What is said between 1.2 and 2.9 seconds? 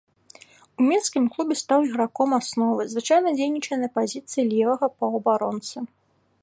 клубе стаў іграком асновы,